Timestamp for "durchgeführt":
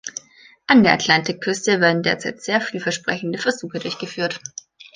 3.77-4.39